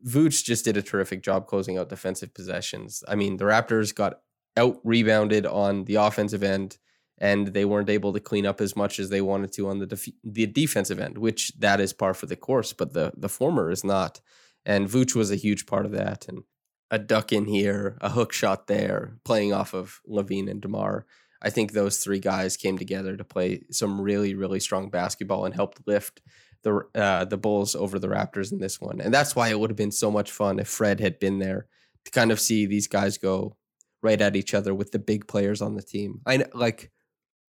Vooch 0.06 0.44
just 0.44 0.66
did 0.66 0.76
a 0.76 0.82
terrific 0.82 1.22
job 1.22 1.46
closing 1.46 1.78
out 1.78 1.88
defensive 1.88 2.34
possessions. 2.34 3.02
I 3.08 3.14
mean, 3.14 3.38
the 3.38 3.46
Raptors 3.46 3.94
got 3.94 4.20
out 4.58 4.78
rebounded 4.84 5.46
on 5.46 5.84
the 5.86 5.94
offensive 5.94 6.42
end 6.42 6.76
and 7.16 7.48
they 7.48 7.64
weren't 7.64 7.88
able 7.88 8.12
to 8.12 8.20
clean 8.20 8.44
up 8.44 8.60
as 8.60 8.76
much 8.76 8.98
as 8.98 9.08
they 9.08 9.22
wanted 9.22 9.52
to 9.52 9.68
on 9.68 9.78
the 9.78 9.86
def- 9.86 10.20
the 10.22 10.46
defensive 10.46 11.00
end, 11.00 11.16
which 11.16 11.52
that 11.58 11.80
is 11.80 11.94
par 11.94 12.12
for 12.12 12.26
the 12.26 12.36
course, 12.36 12.74
but 12.74 12.92
the 12.92 13.10
the 13.16 13.28
former 13.30 13.70
is 13.70 13.82
not. 13.82 14.20
And 14.66 14.86
Vooch 14.86 15.14
was 15.14 15.30
a 15.30 15.36
huge 15.36 15.64
part 15.64 15.86
of 15.86 15.92
that. 15.92 16.28
And 16.28 16.42
a 16.90 16.98
duck 16.98 17.32
in 17.32 17.46
here, 17.46 17.96
a 18.02 18.10
hook 18.10 18.34
shot 18.34 18.66
there, 18.66 19.16
playing 19.24 19.54
off 19.54 19.72
of 19.72 20.00
LaVine 20.06 20.50
and 20.50 20.60
DeMar. 20.60 21.06
I 21.42 21.50
think 21.50 21.72
those 21.72 21.98
three 21.98 22.18
guys 22.18 22.56
came 22.56 22.78
together 22.78 23.16
to 23.16 23.24
play 23.24 23.62
some 23.70 24.00
really, 24.00 24.34
really 24.34 24.60
strong 24.60 24.90
basketball 24.90 25.44
and 25.44 25.54
helped 25.54 25.86
lift 25.86 26.20
the 26.62 26.82
uh, 26.94 27.24
the 27.24 27.38
Bulls 27.38 27.74
over 27.74 27.98
the 27.98 28.08
Raptors 28.08 28.52
in 28.52 28.58
this 28.58 28.80
one. 28.80 29.00
And 29.00 29.12
that's 29.12 29.34
why 29.34 29.48
it 29.48 29.58
would 29.58 29.70
have 29.70 29.76
been 29.76 29.92
so 29.92 30.10
much 30.10 30.30
fun 30.30 30.58
if 30.58 30.68
Fred 30.68 31.00
had 31.00 31.18
been 31.18 31.38
there 31.38 31.66
to 32.04 32.10
kind 32.10 32.30
of 32.30 32.40
see 32.40 32.66
these 32.66 32.86
guys 32.86 33.18
go 33.18 33.56
right 34.02 34.20
at 34.20 34.36
each 34.36 34.54
other 34.54 34.74
with 34.74 34.92
the 34.92 34.98
big 34.98 35.26
players 35.26 35.62
on 35.62 35.74
the 35.74 35.82
team. 35.82 36.20
I 36.26 36.38
know, 36.38 36.46
like 36.54 36.90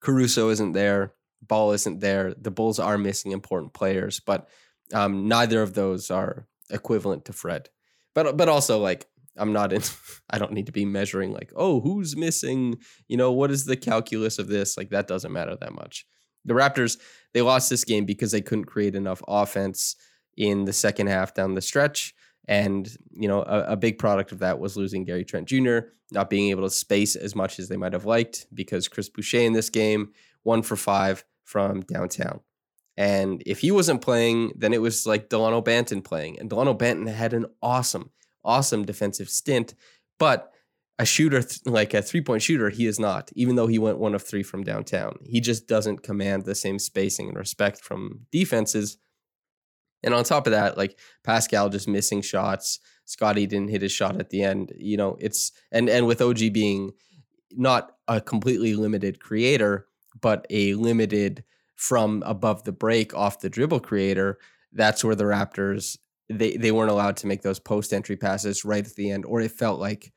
Caruso 0.02 0.50
isn't 0.50 0.74
there, 0.74 1.14
Ball 1.42 1.72
isn't 1.72 2.00
there. 2.00 2.34
The 2.34 2.52
Bulls 2.52 2.80
are 2.80 2.98
missing 2.98 3.32
important 3.32 3.74
players, 3.74 4.20
but 4.20 4.50
um, 4.94 5.28
neither 5.28 5.62
of 5.62 5.74
those 5.74 6.12
are 6.12 6.48
equivalent 6.70 7.26
to 7.26 7.34
Fred. 7.34 7.70
But 8.14 8.36
but 8.36 8.50
also 8.50 8.80
like 8.80 9.08
I'm 9.38 9.54
not 9.54 9.74
in 9.74 9.82
I 10.30 10.38
don't 10.38 10.54
need 10.54 10.66
to 10.66 10.72
be 10.72 10.86
measuring 10.86 11.32
like, 11.32 11.52
oh, 11.56 11.80
who's 11.82 12.16
missing? 12.16 12.78
You 13.08 13.18
know, 13.18 13.32
what 13.32 13.52
is 13.52 13.66
the 13.66 13.78
calculus 13.78 14.40
of 14.40 14.48
this? 14.48 14.78
Like 14.78 14.90
that 14.90 15.08
doesn't 15.08 15.32
matter 15.32 15.56
that 15.56 15.74
much. 15.74 16.06
The 16.46 16.54
Raptors, 16.54 16.98
they 17.34 17.42
lost 17.42 17.70
this 17.70 17.84
game 17.84 18.06
because 18.06 18.32
they 18.32 18.42
couldn't 18.42 18.66
create 18.66 18.96
enough 18.96 19.22
offense 19.28 19.96
in 20.38 20.66
the 20.66 20.74
second 20.74 21.08
half 21.08 21.34
down 21.34 21.56
the 21.56 21.62
stretch. 21.62 22.14
And, 22.48 22.90
you 23.12 23.28
know, 23.28 23.42
a, 23.42 23.74
a, 23.74 23.76
big 23.76 23.98
product 23.98 24.32
of 24.32 24.40
that 24.40 24.60
was 24.60 24.78
losing 24.78 25.04
Gary 25.04 25.26
Trent 25.26 25.50
Jr., 25.50 25.80
not 26.12 26.30
being 26.30 26.50
able 26.50 26.64
to 26.64 26.70
space 26.70 27.18
as 27.18 27.36
much 27.36 27.60
as 27.60 27.68
they 27.68 27.76
might 27.76 27.92
have 27.92 28.06
liked 28.06 28.48
because 28.54 28.88
Chris 28.88 29.10
Boucher 29.10 29.40
in 29.40 29.52
this 29.52 29.70
game, 29.70 30.14
one 30.44 30.62
for 30.62 30.78
five 30.78 31.26
from 31.44 31.82
downtown. 31.82 32.40
And 32.96 33.44
if 33.46 33.60
he 33.60 33.72
wasn't 33.72 34.02
playing, 34.02 34.54
then 34.56 34.74
it 34.74 34.82
was 34.82 35.06
like 35.06 35.30
Delano 35.30 35.62
Banton 35.62 36.04
playing. 36.04 36.40
And 36.40 36.50
Delano 36.50 36.74
Banton 36.74 37.08
had 37.14 37.34
an 37.34 37.46
awesome, 37.62 38.12
awesome 38.44 38.86
defensive 38.86 39.30
stint. 39.30 39.74
But 40.20 40.54
a 41.00 41.06
shooter, 41.06 41.44
like 41.66 41.94
a 41.94 42.02
three 42.02 42.22
point 42.22 42.42
shooter, 42.42 42.70
he 42.70 42.88
is 42.88 43.00
not, 43.00 43.32
even 43.36 43.56
though 43.56 43.68
he 43.68 43.80
went 43.80 44.00
one 44.00 44.16
of 44.16 44.24
three 44.24 44.44
from 44.44 44.64
downtown. 44.64 45.20
He 45.24 45.40
just 45.40 45.68
doesn't 45.68 46.04
command 46.04 46.46
the 46.46 46.56
same 46.56 46.80
spacing 46.80 47.30
and 47.30 47.38
respect 47.38 47.82
from 47.82 48.26
defenses. 48.32 48.98
And 50.04 50.14
on 50.14 50.24
top 50.24 50.48
of 50.48 50.54
that, 50.54 50.78
like 50.78 51.00
Pascal 51.24 51.70
just 51.70 51.88
missing 51.88 52.22
shots. 52.22 52.80
Scottie 53.06 53.48
didn't 53.48 53.70
hit 53.70 53.82
his 53.82 53.92
shot 53.92 54.20
at 54.20 54.30
the 54.30 54.44
end. 54.44 54.74
You 54.78 54.98
know, 54.98 55.18
it's 55.20 55.52
and 55.72 55.90
and 55.90 56.08
with 56.08 56.22
OG 56.22 56.54
being 56.54 56.92
not 57.52 57.94
a 58.08 58.20
completely 58.20 58.76
limited 58.76 59.20
creator, 59.20 59.88
but 60.20 60.46
a 60.50 60.74
limited 60.74 61.44
from 61.76 62.24
above 62.26 62.64
the 62.64 62.72
break 62.72 63.14
off 63.14 63.40
the 63.40 63.50
dribble 63.50 63.80
creator, 63.80 64.40
that's 64.74 65.04
where 65.04 65.16
the 65.16 65.24
Raptors 65.24 65.98
they 66.30 66.58
they 66.58 66.72
weren't 66.72 66.92
allowed 66.92 67.18
to 67.18 67.28
make 67.28 67.42
those 67.42 67.60
post 67.60 67.94
entry 67.94 68.18
passes 68.18 68.66
right 68.66 68.86
at 68.86 68.96
the 68.96 69.12
end, 69.12 69.26
or 69.26 69.42
it 69.42 69.52
felt 69.52 69.80
like, 69.80 70.14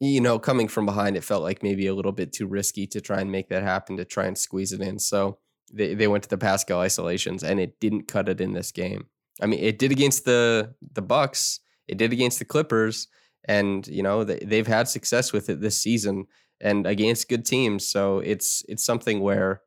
you 0.00 0.20
know, 0.20 0.38
coming 0.38 0.68
from 0.68 0.86
behind, 0.86 1.16
it 1.16 1.24
felt 1.24 1.42
like 1.42 1.62
maybe 1.62 1.86
a 1.86 1.94
little 1.94 2.12
bit 2.12 2.32
too 2.32 2.46
risky 2.46 2.86
to 2.88 3.00
try 3.00 3.20
and 3.20 3.30
make 3.30 3.48
that 3.48 3.62
happen 3.62 3.96
to 3.96 4.04
try 4.04 4.26
and 4.26 4.36
squeeze 4.36 4.72
it 4.72 4.80
in. 4.80 4.98
So 4.98 5.38
they 5.72 5.94
they 5.94 6.08
went 6.08 6.24
to 6.24 6.30
the 6.30 6.38
Pascal 6.38 6.80
isolations, 6.80 7.42
and 7.42 7.60
it 7.60 7.78
didn't 7.80 8.08
cut 8.08 8.28
it 8.28 8.40
in 8.40 8.52
this 8.52 8.72
game. 8.72 9.06
I 9.40 9.46
mean, 9.46 9.60
it 9.60 9.78
did 9.78 9.92
against 9.92 10.24
the 10.24 10.74
the 10.92 11.02
Bucks, 11.02 11.60
it 11.88 11.98
did 11.98 12.12
against 12.12 12.38
the 12.38 12.44
Clippers, 12.44 13.08
and 13.44 13.86
you 13.86 14.02
know 14.02 14.24
they, 14.24 14.38
they've 14.38 14.66
had 14.66 14.88
success 14.88 15.32
with 15.32 15.48
it 15.48 15.60
this 15.60 15.80
season 15.80 16.26
and 16.60 16.86
against 16.86 17.28
good 17.28 17.44
teams. 17.44 17.88
So 17.88 18.18
it's 18.18 18.64
it's 18.68 18.84
something 18.84 19.20
where 19.20 19.62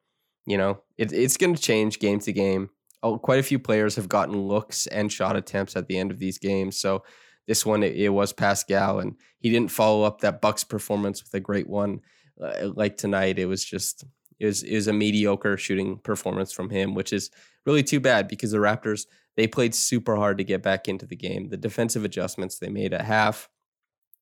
you 0.46 0.58
know, 0.58 0.82
it, 0.98 1.12
it's 1.12 1.38
going 1.38 1.56
to 1.56 1.62
change 1.62 2.00
game 2.00 2.20
to 2.20 2.34
game. 2.34 2.70
Oh, 3.04 3.18
quite 3.18 3.40
a 3.40 3.44
few 3.44 3.60
players 3.60 3.96
have 3.96 4.10
gotten 4.10 4.40
looks 4.48 4.88
and 4.88 5.12
shot 5.12 5.36
attempts 5.36 5.76
at 5.76 5.88
the 5.88 5.98
end 5.98 6.12
of 6.12 6.20
these 6.20 6.40
games. 6.40 6.78
So 6.78 7.04
this 7.48 7.66
one, 7.66 7.84
it, 7.84 7.96
it 7.96 8.10
was 8.10 8.34
Pascal, 8.34 9.00
and 9.00 9.16
he 9.40 9.50
didn't 9.50 9.72
follow 9.72 10.04
up 10.04 10.22
that 10.22 10.42
Bucks 10.42 10.64
performance 10.64 11.24
with 11.24 11.34
a 11.34 11.40
great 11.40 11.70
one 11.70 12.02
uh, 12.42 12.70
like 12.76 12.98
tonight. 12.98 13.40
It 13.40 13.46
was 13.46 13.64
just 13.64 14.04
it 14.40 14.46
was 14.46 14.64
it 14.64 14.76
was 14.76 14.88
a 14.88 14.94
mediocre 14.94 15.58
shooting 15.58 16.00
performance 16.00 16.52
from 16.52 16.70
him, 16.70 16.94
which 16.94 17.14
is 17.14 17.30
really 17.66 17.84
too 17.84 18.00
bad 18.00 18.28
because 18.28 18.52
the 18.52 18.58
Raptors 18.58 19.06
they 19.36 19.48
played 19.48 19.76
super 19.76 20.16
hard 20.16 20.38
to 20.38 20.44
get 20.44 20.64
back 20.64 20.88
into 20.88 21.06
the 21.06 21.16
game. 21.16 21.50
The 21.50 21.58
defensive 21.58 22.06
adjustments 22.06 22.58
they 22.58 22.70
made 22.70 22.94
at 22.94 23.02
half, 23.02 23.50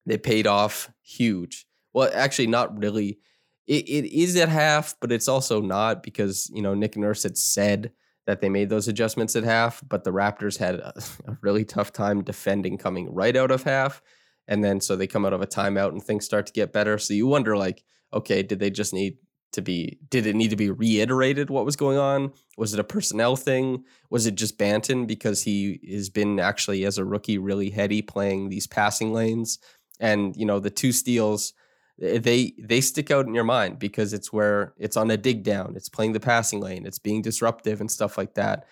they 0.06 0.18
paid 0.18 0.48
off 0.48 0.90
huge. 1.04 1.66
Well, 1.94 2.10
actually, 2.14 2.48
not 2.48 2.78
really 2.78 3.20
it, 3.68 3.88
it 3.88 4.14
is 4.14 4.36
at 4.36 4.50
half, 4.50 4.96
but 5.00 5.12
it's 5.12 5.28
also 5.28 5.62
not 5.62 6.04
because 6.04 6.50
you 6.54 6.62
know 6.62 6.74
Nick 6.74 6.98
Nurse 6.98 7.24
had 7.24 7.38
said 7.38 7.92
that 8.26 8.42
they 8.42 8.50
made 8.50 8.70
those 8.70 8.88
adjustments 8.88 9.36
at 9.36 9.44
half, 9.44 9.84
but 9.88 10.04
the 10.04 10.14
Raptors 10.14 10.58
had 10.58 10.76
a, 10.76 10.94
a, 11.28 11.38
really 11.42 11.66
tough 11.66 11.92
time 11.92 12.24
defending 12.24 12.78
coming 12.78 13.14
right 13.14 13.36
out 13.36 13.52
of 13.52 13.64
half, 13.64 14.02
and 14.48 14.64
then 14.64 14.82
so 14.82 14.96
they 14.96 15.08
come 15.08 15.26
out 15.26 15.34
of 15.34 15.42
a 15.42 15.48
timeout 15.48 15.90
and 15.90 16.04
things 16.04 16.26
start 16.26 16.46
to 16.48 16.54
get 16.54 16.74
better. 16.74 16.98
So 16.98 17.14
you 17.14 17.28
wonder 17.28 17.58
like, 17.58 17.84
okay, 18.14 18.44
did 18.44 18.60
they 18.60 18.70
just 18.70 18.94
need 18.94 19.18
to 19.54 19.62
be? 19.62 20.00
Did 20.10 20.26
it 20.26 20.36
need 20.36 20.50
to 20.50 20.56
be 20.56 20.70
reiterated 20.70 21.50
what 21.50 21.66
was 21.66 21.76
going 21.76 21.98
on? 21.98 22.34
Was 22.58 22.74
it 22.74 22.80
a 22.80 22.84
personnel 22.84 23.36
thing? 23.36 23.84
Was 24.10 24.26
it 24.26 24.36
just 24.36 24.58
Banton 24.58 25.08
because 25.08 25.44
he 25.44 25.80
has 25.92 26.10
been 26.10 26.40
actually 26.40 26.86
as 26.86 26.98
a 26.98 27.06
rookie 27.06 27.38
really 27.38 27.70
heady 27.70 28.02
playing 28.02 28.50
these 28.50 28.68
passing 28.68 29.14
lanes, 29.14 29.60
and 30.00 30.36
you 30.36 30.46
know 30.46 30.60
the 30.60 30.70
two 30.70 30.92
steals 30.92 31.54
they 31.98 32.54
they 32.60 32.82
stick 32.82 33.12
out 33.12 33.28
in 33.28 33.34
your 33.34 33.44
mind 33.44 33.80
because 33.80 34.14
it's 34.14 34.34
where 34.34 34.74
it's 34.78 34.98
on 34.98 35.12
a 35.12 35.18
dig 35.18 35.44
down, 35.44 35.74
it's 35.76 35.90
playing 35.90 36.14
the 36.14 36.20
passing 36.20 36.60
lane, 36.60 36.86
it's 36.86 37.00
being 37.00 37.22
disruptive 37.22 37.82
and 37.82 37.92
stuff 37.92 38.18
like 38.18 38.34
that. 38.36 38.66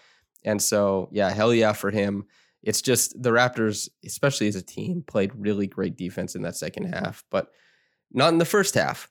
And 0.44 0.62
so, 0.62 1.08
yeah, 1.12 1.30
hell 1.30 1.54
yeah 1.54 1.74
for 1.74 1.92
him. 1.92 2.26
It's 2.64 2.82
just 2.82 3.22
the 3.22 3.32
Raptors, 3.32 3.90
especially 4.06 4.48
as 4.48 4.56
a 4.56 4.62
team, 4.62 5.04
played 5.06 5.32
really 5.36 5.68
great 5.68 5.98
defense 5.98 6.36
in 6.36 6.42
that 6.44 6.56
second 6.56 6.94
half, 6.94 7.24
but 7.30 7.52
not 8.12 8.34
in 8.34 8.40
the 8.40 8.46
first 8.46 8.76
half. 8.76 9.10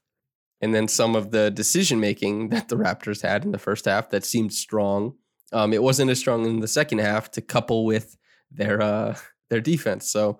And 0.61 0.75
then 0.75 0.88
some 0.88 1.17
of 1.17 1.31
the 1.31 1.50
decision 1.50 2.00
making 2.00 2.49
that 2.50 2.69
the 2.69 2.76
Raptors 2.76 3.23
had 3.23 3.45
in 3.45 3.52
the 3.52 3.59
first 3.59 3.85
half 3.85 4.11
that 4.11 4.25
seemed 4.25 4.52
strong, 4.52 5.14
um, 5.52 5.73
it 5.73 5.83
wasn't 5.83 6.11
as 6.11 6.19
strong 6.19 6.45
in 6.47 6.61
the 6.61 6.69
second 6.69 6.99
half 6.99 7.31
to 7.33 7.40
couple 7.40 7.85
with 7.85 8.17
their 8.50 8.81
uh, 8.81 9.17
their 9.50 9.61
defense. 9.61 10.11
So 10.11 10.38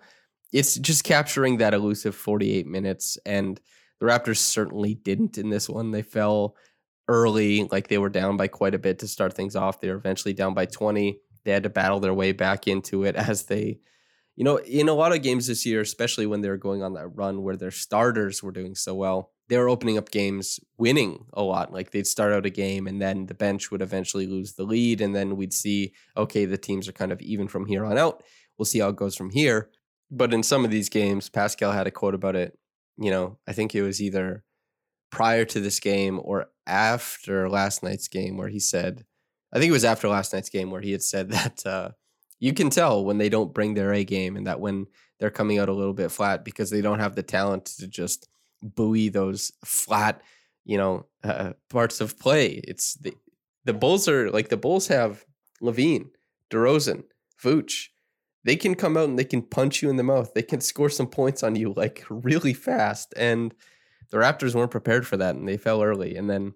it's 0.53 0.77
just 0.77 1.05
capturing 1.05 1.59
that 1.59 1.75
elusive 1.75 2.15
48 2.15 2.67
minutes. 2.67 3.19
And 3.25 3.61
the 4.01 4.07
Raptors 4.07 4.39
certainly 4.39 4.95
didn't 4.95 5.39
in 5.39 5.51
this 5.51 5.69
one. 5.69 5.91
They 5.91 6.03
fell 6.03 6.57
early, 7.09 7.65
like 7.71 7.89
they 7.89 7.99
were 7.99 8.09
down 8.09 8.37
by 8.37 8.49
quite 8.49 8.75
a 8.75 8.79
bit 8.79 8.99
to 9.01 9.09
start 9.09 9.35
things 9.35 9.57
off. 9.57 9.81
They 9.81 9.89
were 9.91 9.97
eventually 9.97 10.35
down 10.35 10.55
by 10.55 10.67
20. 10.67 11.19
They 11.45 11.51
had 11.51 11.65
to 11.65 11.71
battle 11.71 12.01
their 12.01 12.15
way 12.15 12.33
back 12.33 12.67
into 12.67 13.05
it 13.05 13.17
as 13.17 13.45
they, 13.45 13.81
you 14.37 14.45
know, 14.45 14.57
in 14.57 14.89
a 14.89 14.95
lot 14.95 15.15
of 15.15 15.23
games 15.23 15.47
this 15.47 15.67
year, 15.67 15.81
especially 15.81 16.27
when 16.27 16.41
they 16.41 16.49
were 16.49 16.57
going 16.57 16.83
on 16.83 16.95
that 16.95 17.09
run 17.09 17.43
where 17.43 17.57
their 17.57 17.71
starters 17.71 18.43
were 18.43 18.53
doing 18.53 18.75
so 18.75 18.95
well, 18.95 19.33
they 19.49 19.59
were 19.59 19.69
opening 19.69 19.99
up 19.99 20.11
games 20.11 20.61
winning 20.79 21.27
a 21.33 21.43
lot. 21.43 21.73
Like 21.73 21.91
they'd 21.91 22.07
start 22.07 22.33
out 22.33 22.47
a 22.47 22.51
game 22.51 22.87
and 22.87 23.03
then 23.03 23.27
the 23.27 23.35
bench 23.35 23.71
would 23.71 23.83
eventually 23.83 24.27
lose 24.27 24.53
the 24.53 24.63
lead. 24.63 25.01
And 25.01 25.15
then 25.15 25.37
we'd 25.37 25.53
see, 25.53 25.93
okay, 26.17 26.45
the 26.45 26.57
teams 26.57 26.89
are 26.89 26.93
kind 26.93 27.11
of 27.11 27.21
even 27.21 27.49
from 27.49 27.67
here 27.67 27.85
on 27.85 27.99
out. 27.99 28.23
We'll 28.57 28.67
see 28.67 28.79
how 28.79 28.91
it 28.91 28.97
goes 28.97 29.17
from 29.17 29.31
here. 29.31 29.71
But 30.11 30.35
in 30.35 30.43
some 30.43 30.65
of 30.65 30.71
these 30.71 30.89
games, 30.89 31.29
Pascal 31.29 31.73
had 31.73 31.87
a 31.87 31.91
quote 31.91 32.15
about 32.15 32.37
it. 32.37 32.59
You 32.99 33.11
know, 33.11 33.39
I 33.47 33.53
think 33.53 33.75
it 33.75 33.83
was 33.83 34.03
either 34.03 34.45
prior 35.11 35.45
to 35.45 35.61
this 35.61 35.81
game 35.81 36.21
or 36.23 36.51
after 36.67 37.49
last 37.49 37.83
night's 37.83 38.09
game 38.09 38.37
where 38.37 38.49
he 38.49 38.61
said, 38.61 39.05
I 39.53 39.59
think 39.59 39.71
it 39.71 39.73
was 39.73 39.85
after 39.85 40.09
last 40.09 40.33
night's 40.33 40.51
game 40.51 40.71
where 40.71 40.81
he 40.81 40.93
had 40.93 41.03
said 41.03 41.31
that 41.33 41.67
uh, 41.67 41.91
you 42.39 42.53
can 42.53 42.71
tell 42.71 43.05
when 43.05 43.19
they 43.19 43.29
don't 43.29 43.55
bring 43.55 43.75
their 43.75 43.93
A 43.93 44.05
game 44.05 44.37
and 44.37 44.47
that 44.47 44.61
when 44.61 44.87
they're 45.19 45.31
coming 45.31 45.59
out 45.59 45.69
a 45.69 45.75
little 45.75 45.93
bit 45.93 46.11
flat 46.11 46.45
because 46.45 46.71
they 46.71 46.81
don't 46.81 47.01
have 47.01 47.15
the 47.15 47.23
talent 47.23 47.67
to 47.67 47.87
just 47.87 48.29
buoy 48.63 49.09
those 49.09 49.53
flat, 49.65 50.23
you 50.65 50.79
know, 50.79 51.07
uh, 51.25 51.53
parts 51.69 52.01
of 52.01 52.19
play. 52.19 52.61
It's 52.67 52.95
the 52.95 53.15
the 53.65 53.75
Bulls 53.75 54.09
are 54.09 54.31
like 54.31 54.49
the 54.49 54.57
Bulls 54.57 54.89
have 54.89 55.25
LaVine, 55.63 56.09
DeRozan, 56.51 57.05
Vooch, 57.43 57.89
they 58.45 58.57
can 58.57 58.75
come 58.75 58.97
out 58.97 59.09
and 59.09 59.19
they 59.19 59.25
can 59.25 59.43
punch 59.43 59.83
you 59.83 59.91
in 59.91 59.97
the 59.97 60.03
mouth. 60.03 60.33
They 60.35 60.43
can 60.43 60.61
score 60.61 60.91
some 60.91 61.07
points 61.09 61.43
on 61.43 61.57
you 61.57 61.73
like 61.77 62.05
really 62.09 62.55
fast. 62.55 63.13
And 63.17 63.55
the 64.11 64.17
Raptors 64.17 64.55
weren't 64.55 64.71
prepared 64.71 65.07
for 65.07 65.17
that 65.19 65.37
and 65.37 65.47
they 65.47 65.57
fell 65.57 65.83
early. 65.83 66.17
And 66.17 66.29
then, 66.29 66.55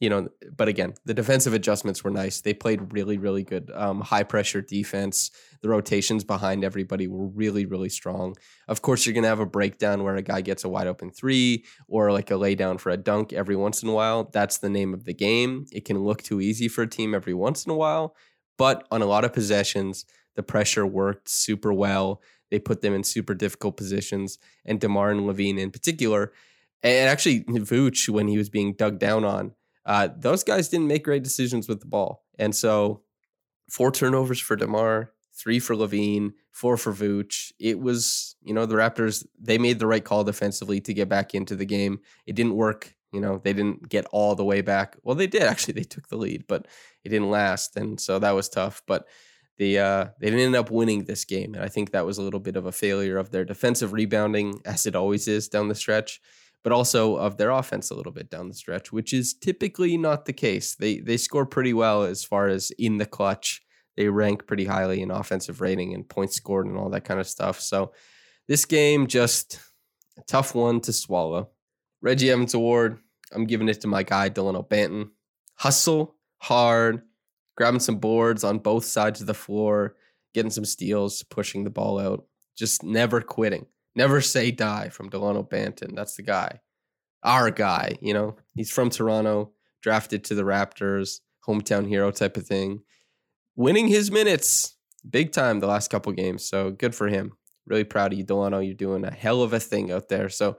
you 0.00 0.10
know, 0.10 0.28
but 0.54 0.68
again, 0.68 0.94
the 1.04 1.14
defensive 1.14 1.54
adjustments 1.54 2.04
were 2.04 2.10
nice. 2.10 2.40
They 2.40 2.52
played 2.52 2.92
really, 2.92 3.16
really 3.16 3.44
good. 3.44 3.70
Um, 3.74 4.00
high 4.00 4.24
pressure 4.24 4.60
defense. 4.60 5.30
The 5.62 5.68
rotations 5.68 6.24
behind 6.24 6.64
everybody 6.64 7.06
were 7.06 7.28
really, 7.28 7.64
really 7.64 7.88
strong. 7.88 8.34
Of 8.68 8.82
course, 8.82 9.06
you're 9.06 9.14
going 9.14 9.22
to 9.22 9.28
have 9.28 9.40
a 9.40 9.46
breakdown 9.46 10.04
where 10.04 10.16
a 10.16 10.22
guy 10.22 10.40
gets 10.42 10.64
a 10.64 10.68
wide 10.68 10.86
open 10.86 11.10
three 11.10 11.64
or 11.88 12.12
like 12.12 12.30
a 12.30 12.34
laydown 12.34 12.78
for 12.80 12.90
a 12.90 12.96
dunk 12.96 13.32
every 13.32 13.56
once 13.56 13.82
in 13.82 13.88
a 13.88 13.94
while. 13.94 14.28
That's 14.32 14.58
the 14.58 14.70
name 14.70 14.92
of 14.92 15.04
the 15.04 15.14
game. 15.14 15.66
It 15.72 15.84
can 15.84 15.98
look 15.98 16.22
too 16.22 16.40
easy 16.40 16.68
for 16.68 16.82
a 16.82 16.88
team 16.88 17.14
every 17.14 17.34
once 17.34 17.64
in 17.64 17.72
a 17.72 17.76
while. 17.76 18.14
But 18.58 18.86
on 18.90 19.02
a 19.02 19.06
lot 19.06 19.24
of 19.24 19.32
possessions, 19.32 20.06
the 20.36 20.42
pressure 20.42 20.86
worked 20.86 21.28
super 21.28 21.72
well. 21.72 22.22
They 22.50 22.58
put 22.58 22.80
them 22.80 22.94
in 22.94 23.02
super 23.02 23.34
difficult 23.34 23.76
positions, 23.76 24.38
and 24.64 24.80
DeMar 24.80 25.10
and 25.10 25.22
LaVine 25.22 25.58
in 25.58 25.70
particular. 25.70 26.32
And 26.82 27.08
actually, 27.08 27.42
Vooch, 27.44 28.08
when 28.08 28.28
he 28.28 28.38
was 28.38 28.48
being 28.48 28.74
dug 28.74 28.98
down 28.98 29.24
on, 29.24 29.52
uh, 29.84 30.08
those 30.16 30.44
guys 30.44 30.68
didn't 30.68 30.86
make 30.86 31.04
great 31.04 31.24
decisions 31.24 31.68
with 31.68 31.80
the 31.80 31.86
ball. 31.86 32.24
And 32.38 32.54
so, 32.54 33.02
four 33.68 33.90
turnovers 33.90 34.40
for 34.40 34.56
DeMar, 34.56 35.12
three 35.34 35.58
for 35.58 35.74
LaVine, 35.74 36.32
four 36.52 36.76
for 36.76 36.92
Vooch. 36.92 37.52
It 37.58 37.80
was, 37.80 38.36
you 38.42 38.54
know, 38.54 38.66
the 38.66 38.76
Raptors, 38.76 39.26
they 39.38 39.58
made 39.58 39.78
the 39.78 39.86
right 39.86 40.04
call 40.04 40.24
defensively 40.24 40.80
to 40.82 40.94
get 40.94 41.08
back 41.08 41.34
into 41.34 41.56
the 41.56 41.66
game. 41.66 42.00
It 42.26 42.34
didn't 42.34 42.54
work. 42.54 42.94
You 43.12 43.20
know, 43.20 43.40
they 43.42 43.52
didn't 43.52 43.88
get 43.88 44.06
all 44.12 44.34
the 44.34 44.44
way 44.44 44.60
back. 44.60 44.96
Well, 45.02 45.14
they 45.14 45.26
did 45.26 45.42
actually. 45.42 45.74
They 45.74 45.84
took 45.84 46.08
the 46.08 46.16
lead, 46.16 46.44
but 46.46 46.66
it 47.04 47.10
didn't 47.10 47.30
last. 47.30 47.76
And 47.76 48.00
so 48.00 48.18
that 48.18 48.32
was 48.32 48.48
tough. 48.48 48.82
But 48.86 49.06
the 49.58 49.78
uh, 49.78 50.06
they 50.20 50.26
didn't 50.26 50.46
end 50.46 50.56
up 50.56 50.70
winning 50.70 51.04
this 51.04 51.24
game. 51.24 51.54
And 51.54 51.62
I 51.62 51.68
think 51.68 51.92
that 51.92 52.06
was 52.06 52.18
a 52.18 52.22
little 52.22 52.40
bit 52.40 52.56
of 52.56 52.66
a 52.66 52.72
failure 52.72 53.18
of 53.18 53.30
their 53.30 53.44
defensive 53.44 53.92
rebounding, 53.92 54.60
as 54.64 54.86
it 54.86 54.96
always 54.96 55.28
is 55.28 55.48
down 55.48 55.68
the 55.68 55.74
stretch 55.74 56.20
but 56.66 56.72
also 56.72 57.14
of 57.14 57.36
their 57.36 57.50
offense 57.50 57.90
a 57.90 57.94
little 57.94 58.10
bit 58.10 58.28
down 58.28 58.48
the 58.48 58.54
stretch, 58.54 58.90
which 58.90 59.12
is 59.12 59.34
typically 59.34 59.96
not 59.96 60.24
the 60.24 60.32
case. 60.32 60.74
They 60.74 60.98
they 60.98 61.16
score 61.16 61.46
pretty 61.46 61.72
well 61.72 62.02
as 62.02 62.24
far 62.24 62.48
as 62.48 62.72
in 62.72 62.96
the 62.96 63.06
clutch. 63.06 63.62
They 63.96 64.08
rank 64.08 64.48
pretty 64.48 64.64
highly 64.64 65.00
in 65.00 65.12
offensive 65.12 65.60
rating 65.60 65.94
and 65.94 66.08
points 66.08 66.34
scored 66.34 66.66
and 66.66 66.76
all 66.76 66.90
that 66.90 67.04
kind 67.04 67.20
of 67.20 67.28
stuff. 67.28 67.60
So 67.60 67.92
this 68.48 68.64
game 68.64 69.06
just 69.06 69.60
a 70.18 70.22
tough 70.22 70.56
one 70.56 70.80
to 70.80 70.92
swallow. 70.92 71.50
Reggie 72.02 72.32
Evans 72.32 72.54
Award, 72.54 72.98
I'm 73.32 73.46
giving 73.46 73.68
it 73.68 73.80
to 73.82 73.86
my 73.86 74.02
guy 74.02 74.28
Delano 74.28 74.64
Banton. 74.64 75.10
Hustle 75.54 76.16
hard, 76.38 77.02
grabbing 77.56 77.80
some 77.80 77.96
boards 77.96 78.44
on 78.44 78.58
both 78.58 78.84
sides 78.84 79.20
of 79.20 79.26
the 79.26 79.34
floor, 79.34 79.96
getting 80.34 80.50
some 80.50 80.64
steals, 80.64 81.22
pushing 81.24 81.64
the 81.64 81.70
ball 81.70 81.98
out, 81.98 82.24
just 82.56 82.82
never 82.82 83.20
quitting. 83.20 83.66
Never 83.94 84.20
say 84.20 84.50
die 84.50 84.90
from 84.90 85.08
Delano 85.08 85.42
Banton. 85.42 85.94
That's 85.96 86.16
the 86.16 86.22
guy. 86.22 86.60
Our 87.22 87.50
guy, 87.50 87.96
you 88.00 88.12
know. 88.12 88.36
He's 88.54 88.70
from 88.70 88.90
Toronto, 88.90 89.52
drafted 89.82 90.24
to 90.24 90.34
the 90.34 90.42
Raptors, 90.42 91.20
hometown 91.46 91.88
hero 91.88 92.10
type 92.10 92.36
of 92.36 92.46
thing. 92.46 92.82
Winning 93.56 93.88
his 93.88 94.10
minutes 94.10 94.76
big 95.08 95.32
time 95.32 95.60
the 95.60 95.66
last 95.66 95.88
couple 95.88 96.12
games. 96.12 96.44
So 96.44 96.70
good 96.70 96.94
for 96.94 97.08
him. 97.08 97.32
Really 97.66 97.84
proud 97.84 98.12
of 98.12 98.18
you, 98.18 98.24
Delano. 98.24 98.60
You're 98.60 98.74
doing 98.74 99.04
a 99.04 99.12
hell 99.12 99.42
of 99.42 99.52
a 99.52 99.60
thing 99.60 99.90
out 99.90 100.08
there. 100.08 100.28
So 100.28 100.58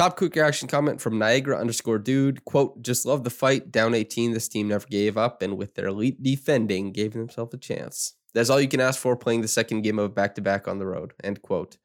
Top 0.00 0.16
quick 0.16 0.34
reaction 0.34 0.66
comment 0.66 0.98
from 0.98 1.18
Niagara 1.18 1.58
underscore 1.58 1.98
dude. 1.98 2.42
Quote, 2.46 2.80
just 2.80 3.04
love 3.04 3.22
the 3.22 3.28
fight. 3.28 3.70
Down 3.70 3.92
18, 3.92 4.32
this 4.32 4.48
team 4.48 4.68
never 4.68 4.86
gave 4.86 5.18
up, 5.18 5.42
and 5.42 5.58
with 5.58 5.74
their 5.74 5.88
elite 5.88 6.22
defending, 6.22 6.90
gave 6.90 7.12
themselves 7.12 7.52
a 7.52 7.58
chance. 7.58 8.14
That's 8.32 8.48
all 8.48 8.62
you 8.62 8.66
can 8.66 8.80
ask 8.80 8.98
for 8.98 9.14
playing 9.14 9.42
the 9.42 9.48
second 9.48 9.82
game 9.82 9.98
of 9.98 10.14
back 10.14 10.36
to 10.36 10.40
back 10.40 10.66
on 10.66 10.78
the 10.78 10.86
road. 10.86 11.12
End 11.22 11.42
quote 11.42 11.76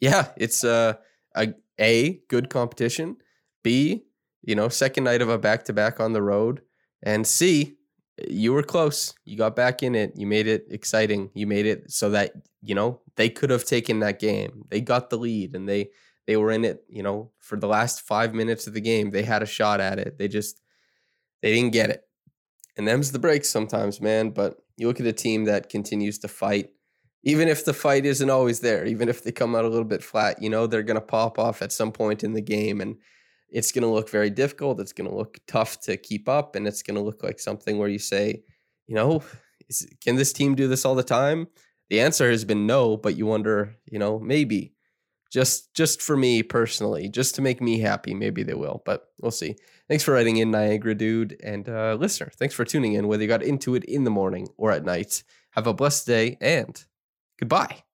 yeah, 0.00 0.32
it's 0.36 0.64
uh, 0.64 0.96
a 1.34 1.54
a 1.80 2.20
good 2.28 2.50
competition. 2.50 3.16
B, 3.64 4.04
you 4.42 4.54
know, 4.54 4.68
second 4.68 5.04
night 5.04 5.22
of 5.22 5.30
a 5.30 5.38
back 5.38 5.64
to 5.64 5.72
back 5.72 5.98
on 5.98 6.12
the 6.12 6.20
road, 6.20 6.60
and 7.02 7.26
C, 7.26 7.78
you 8.28 8.52
were 8.52 8.62
close. 8.62 9.14
You 9.24 9.38
got 9.38 9.56
back 9.56 9.82
in 9.82 9.94
it. 9.94 10.12
You 10.14 10.26
made 10.26 10.46
it 10.46 10.66
exciting. 10.70 11.30
You 11.32 11.46
made 11.46 11.64
it 11.64 11.90
so 11.90 12.10
that 12.10 12.32
you 12.62 12.74
know 12.74 13.00
they 13.16 13.30
could 13.30 13.48
have 13.48 13.64
taken 13.64 14.00
that 14.00 14.18
game. 14.18 14.64
They 14.68 14.82
got 14.82 15.08
the 15.08 15.16
lead, 15.16 15.56
and 15.56 15.66
they 15.66 15.88
they 16.26 16.36
were 16.36 16.50
in 16.50 16.64
it. 16.64 16.84
You 16.88 17.02
know, 17.02 17.32
for 17.38 17.56
the 17.56 17.68
last 17.68 18.02
five 18.02 18.34
minutes 18.34 18.66
of 18.66 18.74
the 18.74 18.80
game, 18.80 19.10
they 19.10 19.22
had 19.22 19.42
a 19.42 19.46
shot 19.46 19.80
at 19.80 19.98
it. 19.98 20.18
They 20.18 20.28
just 20.28 20.60
they 21.42 21.54
didn't 21.54 21.72
get 21.72 21.90
it, 21.90 22.02
and 22.76 22.86
them's 22.86 23.12
the 23.12 23.18
breaks 23.18 23.50
sometimes, 23.50 24.00
man. 24.00 24.30
But 24.30 24.56
you 24.76 24.86
look 24.86 25.00
at 25.00 25.06
a 25.06 25.12
team 25.12 25.44
that 25.44 25.68
continues 25.68 26.18
to 26.20 26.28
fight 26.28 26.70
even 27.26 27.48
if 27.48 27.64
the 27.64 27.74
fight 27.74 28.06
isn't 28.06 28.30
always 28.30 28.60
there, 28.60 28.86
even 28.86 29.08
if 29.08 29.24
they 29.24 29.32
come 29.32 29.56
out 29.56 29.64
a 29.64 29.68
little 29.68 29.84
bit 29.84 30.00
flat, 30.00 30.40
you 30.40 30.48
know, 30.48 30.68
they're 30.68 30.84
to 30.84 31.00
pop 31.00 31.40
off 31.40 31.60
at 31.60 31.72
some 31.72 31.90
point 31.90 32.22
in 32.22 32.34
the 32.34 32.40
game 32.40 32.80
and 32.80 32.98
it's 33.50 33.72
going 33.72 33.82
to 33.82 33.88
look 33.88 34.08
very 34.08 34.30
difficult. 34.30 34.78
It's 34.78 34.92
going 34.92 35.10
to 35.10 35.16
look 35.16 35.40
tough 35.48 35.80
to 35.82 35.96
keep 35.96 36.28
up 36.28 36.54
and 36.54 36.68
it's 36.68 36.84
going 36.84 36.94
to 36.94 37.02
look 37.02 37.24
like 37.24 37.40
something 37.40 37.78
where 37.78 37.88
you 37.88 37.98
say, 37.98 38.44
you 38.86 38.94
know, 38.94 39.24
is, 39.68 39.88
can 40.00 40.14
this 40.14 40.32
team 40.32 40.54
do 40.54 40.68
this 40.68 40.84
all 40.84 40.94
the 40.94 41.02
time? 41.02 41.48
The 41.90 42.00
answer 42.00 42.30
has 42.30 42.44
been 42.44 42.64
no, 42.64 42.96
but 42.96 43.16
you 43.16 43.26
wonder, 43.26 43.74
you 43.90 43.98
know, 43.98 44.20
maybe 44.20 44.75
just 45.30 45.74
just 45.74 46.02
for 46.02 46.16
me 46.16 46.42
personally, 46.42 47.08
just 47.08 47.34
to 47.36 47.42
make 47.42 47.60
me 47.60 47.80
happy, 47.80 48.14
maybe 48.14 48.42
they 48.42 48.54
will, 48.54 48.82
but 48.84 49.10
we'll 49.20 49.30
see. 49.30 49.56
Thanks 49.88 50.02
for 50.02 50.12
writing 50.12 50.36
in, 50.36 50.50
Niagara 50.50 50.94
dude 50.94 51.40
and 51.42 51.68
uh, 51.68 51.94
listener. 51.94 52.32
Thanks 52.36 52.54
for 52.54 52.64
tuning 52.64 52.94
in, 52.94 53.06
whether 53.06 53.22
you 53.22 53.28
got 53.28 53.42
into 53.42 53.74
it 53.74 53.84
in 53.84 54.04
the 54.04 54.10
morning 54.10 54.48
or 54.56 54.72
at 54.72 54.84
night. 54.84 55.22
Have 55.50 55.66
a 55.66 55.74
blessed 55.74 56.06
day 56.06 56.36
and 56.40 56.84
Goodbye. 57.38 57.85